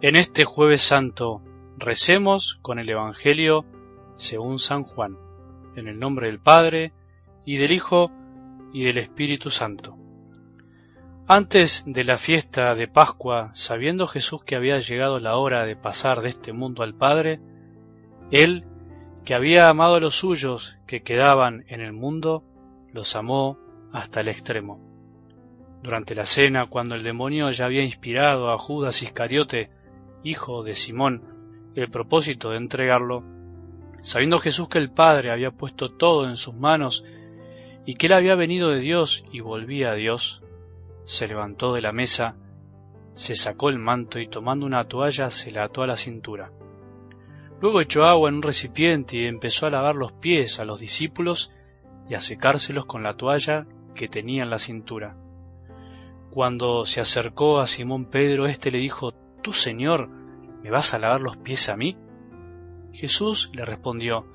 [0.00, 1.42] En este jueves santo
[1.76, 3.64] recemos con el Evangelio
[4.14, 5.16] según San Juan,
[5.74, 6.92] en el nombre del Padre,
[7.44, 8.12] y del Hijo,
[8.72, 9.98] y del Espíritu Santo.
[11.26, 16.22] Antes de la fiesta de Pascua, sabiendo Jesús que había llegado la hora de pasar
[16.22, 17.40] de este mundo al Padre,
[18.30, 18.66] Él,
[19.24, 22.44] que había amado a los suyos que quedaban en el mundo,
[22.92, 23.58] los amó
[23.92, 24.78] hasta el extremo.
[25.82, 29.76] Durante la cena, cuando el demonio ya había inspirado a Judas Iscariote,
[30.22, 31.22] hijo de Simón,
[31.74, 33.24] el propósito de entregarlo,
[34.02, 37.04] sabiendo Jesús que el Padre había puesto todo en sus manos
[37.86, 40.42] y que él había venido de Dios y volvía a Dios,
[41.04, 42.36] se levantó de la mesa,
[43.14, 46.52] se sacó el manto y tomando una toalla se la ató a la cintura.
[47.60, 51.52] Luego echó agua en un recipiente y empezó a lavar los pies a los discípulos
[52.08, 55.16] y a secárselos con la toalla que tenía en la cintura.
[56.30, 61.20] Cuando se acercó a Simón Pedro, éste le dijo, ¿Tú, Señor, me vas a lavar
[61.20, 61.96] los pies a mí?
[62.92, 64.26] Jesús le respondió,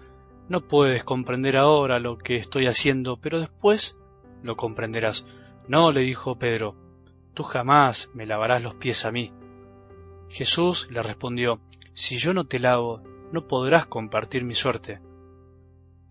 [0.49, 3.97] No puedes comprender ahora lo que estoy haciendo, pero después
[4.41, 5.27] lo comprenderás.
[5.67, 6.75] No, le dijo Pedro,
[7.33, 9.31] tú jamás me lavarás los pies a mí.
[10.29, 11.61] Jesús le respondió,
[11.93, 15.01] Si yo no te lavo, no podrás compartir mi suerte.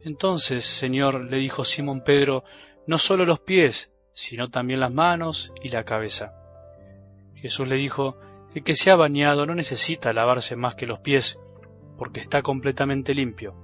[0.00, 2.44] Entonces, Señor, le dijo Simón Pedro,
[2.86, 6.34] no solo los pies, sino también las manos y la cabeza.
[7.34, 8.16] Jesús le dijo,
[8.54, 11.38] el que se ha bañado no necesita lavarse más que los pies,
[11.96, 13.54] porque está completamente limpio.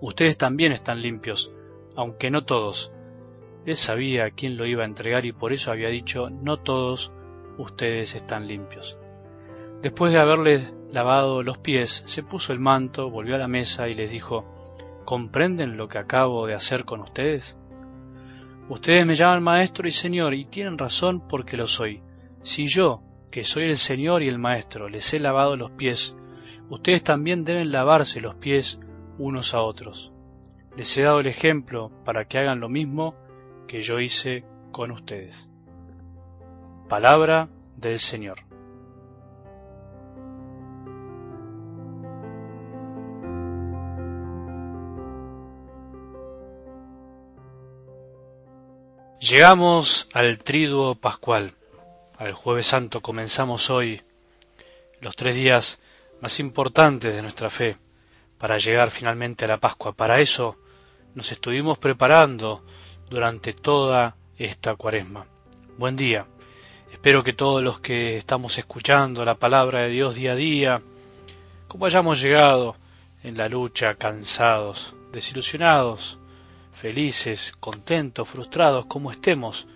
[0.00, 1.52] Ustedes también están limpios,
[1.96, 2.92] aunque no todos.
[3.66, 7.12] Él sabía a quién lo iba a entregar y por eso había dicho, no todos
[7.58, 8.98] ustedes están limpios.
[9.82, 13.94] Después de haberles lavado los pies, se puso el manto, volvió a la mesa y
[13.94, 14.44] les dijo,
[15.04, 17.56] ¿comprenden lo que acabo de hacer con ustedes?
[18.68, 22.02] Ustedes me llaman maestro y señor y tienen razón porque lo soy.
[22.42, 26.16] Si yo, que soy el Señor y el Maestro, les he lavado los pies,
[26.68, 28.80] ustedes también deben lavarse los pies
[29.18, 30.12] unos a otros.
[30.76, 33.14] Les he dado el ejemplo para que hagan lo mismo
[33.68, 35.48] que yo hice con ustedes.
[36.88, 38.38] Palabra del Señor.
[49.20, 51.52] Llegamos al triduo pascual
[52.20, 54.02] al jueves santo comenzamos hoy
[55.00, 55.80] los tres días
[56.20, 57.76] más importantes de nuestra fe
[58.36, 59.92] para llegar finalmente a la Pascua.
[59.92, 60.58] Para eso
[61.14, 62.62] nos estuvimos preparando
[63.08, 65.24] durante toda esta cuaresma.
[65.78, 66.26] Buen día.
[66.92, 70.82] Espero que todos los que estamos escuchando la palabra de Dios día a día,
[71.68, 72.76] como hayamos llegado
[73.22, 76.18] en la lucha, cansados, desilusionados,
[76.74, 79.66] felices, contentos, frustrados, como estemos,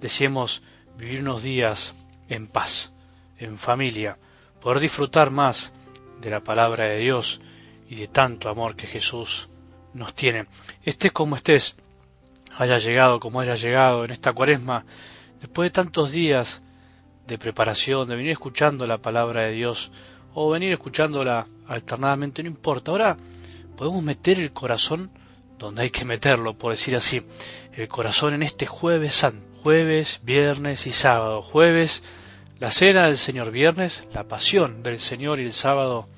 [0.00, 0.60] deseemos
[0.96, 1.94] vivir unos días
[2.28, 2.92] en paz,
[3.38, 4.18] en familia,
[4.60, 5.72] poder disfrutar más
[6.20, 7.40] de la palabra de Dios
[7.88, 9.48] y de tanto amor que Jesús
[9.94, 10.46] nos tiene.
[10.84, 11.74] Estés como estés,
[12.56, 14.84] haya llegado como haya llegado en esta cuaresma,
[15.40, 16.62] después de tantos días
[17.26, 19.90] de preparación, de venir escuchando la palabra de Dios
[20.34, 22.90] o venir escuchándola alternadamente, no importa.
[22.90, 23.16] Ahora
[23.76, 25.10] podemos meter el corazón
[25.58, 27.22] donde hay que meterlo, por decir así,
[27.74, 31.40] el corazón en este jueves santo jueves, viernes y sábado.
[31.40, 32.02] Jueves,
[32.58, 36.08] la cena del Señor, viernes, la pasión del Señor y el sábado,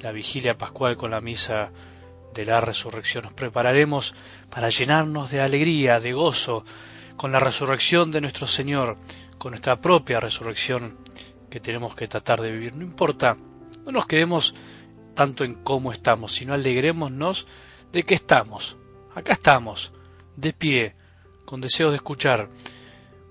[0.00, 1.70] la vigilia pascual con la misa
[2.34, 3.24] de la resurrección.
[3.24, 4.14] Nos prepararemos
[4.50, 6.64] para llenarnos de alegría, de gozo,
[7.16, 8.96] con la resurrección de nuestro Señor,
[9.38, 10.98] con nuestra propia resurrección
[11.48, 12.76] que tenemos que tratar de vivir.
[12.76, 13.38] No importa,
[13.86, 14.54] no nos quedemos
[15.14, 17.46] tanto en cómo estamos, sino alegrémonos
[17.94, 18.76] de que estamos.
[19.14, 19.92] Acá estamos,
[20.36, 20.94] de pie,
[21.44, 22.48] con deseo de escuchar,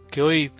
[0.09, 0.51] que hoy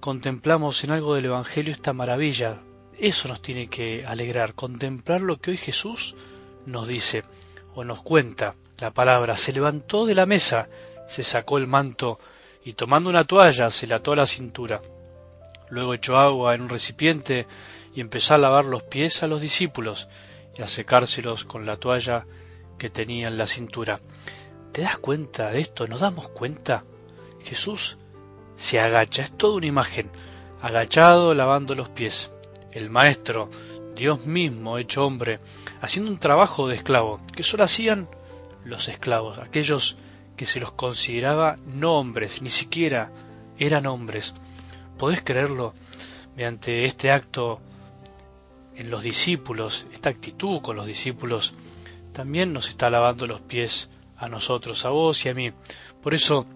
[0.00, 2.60] contemplamos en algo del Evangelio esta maravilla.
[2.98, 6.16] Eso nos tiene que alegrar, contemplar lo que hoy Jesús
[6.66, 7.22] nos dice
[7.74, 8.56] o nos cuenta.
[8.78, 10.68] La palabra se levantó de la mesa,
[11.06, 12.18] se sacó el manto
[12.64, 14.82] y tomando una toalla se la ató a la cintura.
[15.70, 17.46] Luego echó agua en un recipiente
[17.94, 20.08] y empezó a lavar los pies a los discípulos
[20.58, 22.26] y a secárselos con la toalla
[22.78, 24.00] que tenía en la cintura.
[24.72, 25.86] ¿Te das cuenta de esto?
[25.86, 26.84] ¿Nos damos cuenta?
[27.44, 27.98] Jesús
[28.56, 30.10] se agacha, es toda una imagen,
[30.60, 32.30] agachado lavando los pies.
[32.72, 33.50] El Maestro,
[33.94, 35.38] Dios mismo hecho hombre,
[35.80, 38.08] haciendo un trabajo de esclavo, que solo hacían
[38.64, 39.96] los esclavos, aquellos
[40.36, 43.10] que se los consideraba no hombres, ni siquiera
[43.58, 44.34] eran hombres.
[44.98, 45.74] ¿Podés creerlo?
[46.36, 47.60] Mediante este acto
[48.74, 51.54] en los discípulos, esta actitud con los discípulos,
[52.14, 55.52] también nos está lavando los pies a nosotros, a vos y a mí.
[56.00, 56.46] Por eso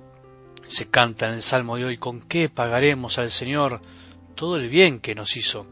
[0.67, 3.83] se canta en el Salmo de hoy, ¿con qué pagaremos al Señor
[4.37, 5.67] todo el bien que nos hizo?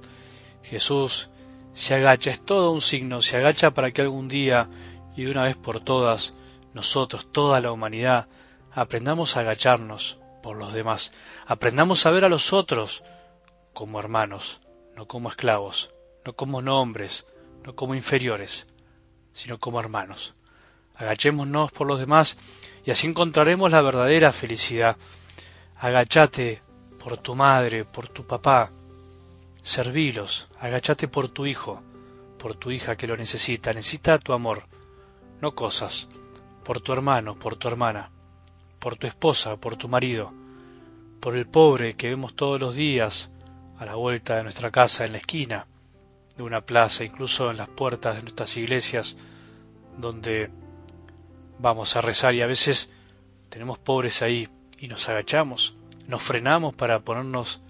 [0.63, 1.31] Jesús
[1.73, 4.69] se agacha, es todo un signo, se agacha para que algún día
[5.17, 6.35] y de una vez por todas
[6.75, 8.29] nosotros, toda la humanidad,
[8.73, 11.13] aprendamos a agacharnos por los demás,
[11.47, 13.05] aprendamos a ver a los otros
[13.73, 14.61] como hermanos,
[14.97, 15.95] no como esclavos,
[16.25, 17.25] no como nombres,
[17.63, 18.67] no como inferiores,
[19.37, 20.33] sino como hermanos.
[20.95, 22.39] Agachémonos por los demás
[22.87, 24.97] y así encontraremos la verdadera felicidad.
[25.79, 26.63] Agachate
[26.99, 28.71] por tu madre, por tu papá,
[29.63, 31.83] servilos, agachate por tu hijo,
[32.39, 34.63] por tu hija que lo necesita, necesita tu amor,
[35.43, 36.09] no cosas,
[36.65, 38.11] por tu hermano, por tu hermana,
[38.79, 40.33] por tu esposa, por tu marido,
[41.21, 43.31] por el pobre que vemos todos los días
[43.79, 45.67] a la vuelta de nuestra casa, en la esquina
[46.37, 49.17] de una plaza, incluso en las puertas de nuestras iglesias,
[49.97, 50.51] donde
[51.59, 52.91] vamos a rezar y a veces
[53.49, 54.49] tenemos pobres ahí
[54.79, 55.75] y nos agachamos,
[56.07, 57.61] nos frenamos para ponernos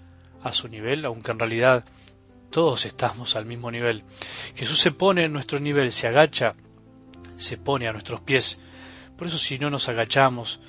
[0.41, 1.85] a su nivel, aunque en realidad
[2.49, 4.03] todos estamos al mismo nivel.
[4.55, 6.55] Jesús se pone en nuestro nivel, se agacha,
[7.37, 8.59] se pone a nuestros pies.
[9.17, 10.59] Por eso si no nos agachamos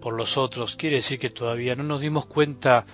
[0.00, 2.84] por los otros, quiere decir que todavía no nos dimos cuenta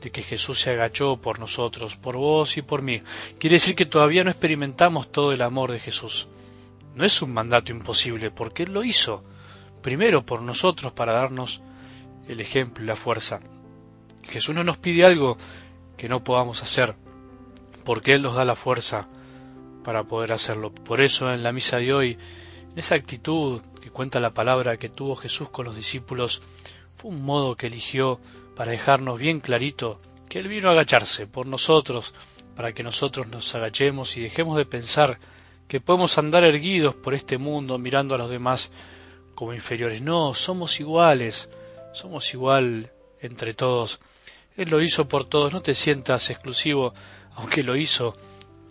[0.00, 3.02] de que Jesús se agachó por nosotros, por vos y por mí.
[3.38, 6.28] Quiere decir que todavía no experimentamos todo el amor de Jesús.
[6.94, 9.24] No es un mandato imposible, porque Él lo hizo,
[9.82, 11.60] primero por nosotros, para darnos
[12.28, 13.40] el ejemplo y la fuerza.
[14.28, 15.38] Jesús no nos pide algo
[15.96, 16.94] que no podamos hacer,
[17.84, 19.08] porque Él nos da la fuerza
[19.84, 20.72] para poder hacerlo.
[20.72, 22.18] Por eso en la misa de hoy,
[22.76, 26.42] esa actitud que cuenta la palabra que tuvo Jesús con los discípulos,
[26.94, 28.20] fue un modo que eligió
[28.58, 32.12] para dejarnos bien clarito que Él vino a agacharse por nosotros,
[32.56, 35.20] para que nosotros nos agachemos y dejemos de pensar
[35.68, 38.72] que podemos andar erguidos por este mundo mirando a los demás
[39.36, 40.02] como inferiores.
[40.02, 41.48] No, somos iguales,
[41.92, 42.90] somos igual
[43.20, 44.00] entre todos.
[44.56, 46.94] Él lo hizo por todos, no te sientas exclusivo,
[47.36, 48.16] aunque lo hizo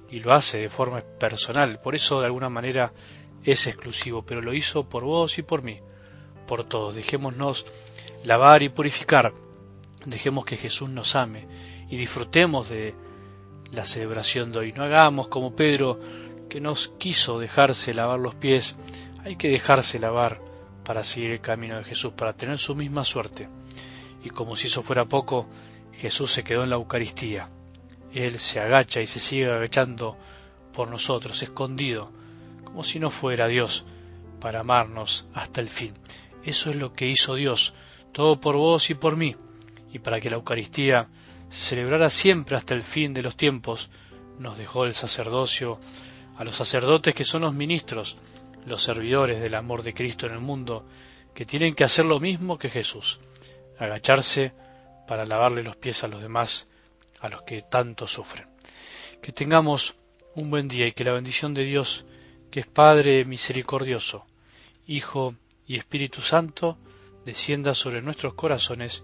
[0.09, 2.91] y lo hace de forma personal, por eso de alguna manera
[3.45, 5.77] es exclusivo, pero lo hizo por vos y por mí,
[6.45, 6.97] por todos.
[6.97, 7.65] Dejémonos
[8.25, 9.31] lavar y purificar,
[10.05, 11.47] dejemos que Jesús nos ame
[11.89, 12.95] y disfrutemos de
[13.71, 14.71] la celebración de hoy.
[14.73, 15.99] No hagamos como Pedro
[16.49, 18.75] que nos quiso dejarse lavar los pies,
[19.23, 20.41] hay que dejarse lavar
[20.83, 23.49] para seguir el camino de Jesús, para tener su misma suerte.
[24.23, 25.47] Y como si eso fuera poco,
[25.91, 27.49] Jesús se quedó en la Eucaristía.
[28.13, 30.17] Él se agacha y se sigue agachando
[30.73, 32.11] por nosotros, escondido,
[32.63, 33.85] como si no fuera Dios,
[34.39, 35.93] para amarnos hasta el fin.
[36.45, 37.73] Eso es lo que hizo Dios,
[38.13, 39.35] todo por vos y por mí,
[39.91, 41.07] y para que la Eucaristía
[41.49, 43.89] se celebrara siempre hasta el fin de los tiempos,
[44.39, 45.79] nos dejó el sacerdocio
[46.37, 48.17] a los sacerdotes que son los ministros,
[48.65, 50.85] los servidores del amor de Cristo en el mundo,
[51.33, 53.19] que tienen que hacer lo mismo que Jesús,
[53.79, 54.53] agacharse
[55.07, 56.67] para lavarle los pies a los demás,
[57.21, 58.47] a los que tanto sufren.
[59.21, 59.95] Que tengamos
[60.35, 62.05] un buen día y que la bendición de Dios,
[62.51, 64.25] que es Padre misericordioso,
[64.85, 65.35] Hijo
[65.65, 66.77] y Espíritu Santo,
[67.25, 69.03] descienda sobre nuestros corazones